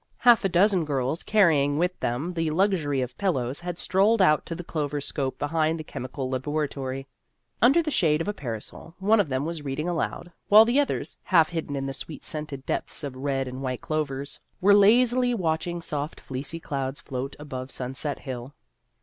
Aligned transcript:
Half 0.17 0.43
a 0.43 0.49
dozen 0.49 0.83
girls, 0.83 1.21
carrying 1.21 1.77
with 1.77 1.99
them 1.99 2.31
the 2.31 2.49
luxury 2.49 3.01
of 3.01 3.19
pillows, 3.19 3.59
had 3.59 3.77
strolled 3.77 4.19
out 4.19 4.47
to 4.47 4.55
the 4.55 4.63
clover 4.63 4.99
slope 4.99 5.37
behind 5.37 5.79
the 5.79 5.83
Chemical 5.83 6.27
Labo 6.27 6.55
ratory. 6.67 7.05
Under 7.61 7.83
the 7.83 7.91
shade 7.91 8.19
of 8.19 8.27
a 8.27 8.33
parasol, 8.33 8.95
one 8.97 9.19
of 9.19 9.29
them 9.29 9.45
was 9.45 9.61
reading 9.61 9.87
aloud, 9.87 10.31
while 10.47 10.65
the 10.65 10.79
others, 10.79 11.17
half 11.25 11.49
hidden 11.49 11.75
in 11.75 11.85
the 11.85 11.93
sweet 11.93 12.25
scented 12.25 12.65
The 12.65 12.81
History 12.87 13.09
of 13.09 13.13
an 13.13 13.19
Ambition 13.19 13.21
43 13.21 13.41
depths 13.43 13.47
of 13.47 13.47
red 13.47 13.47
and 13.47 13.61
white 13.61 13.81
clovers, 13.81 14.39
were 14.59 14.73
lazily 14.73 15.33
watching 15.35 15.81
soft 15.81 16.19
fleecy 16.19 16.59
clouds 16.59 16.99
float 16.99 17.35
above 17.37 17.69
Sunset 17.69 18.17
Hill. 18.17 18.55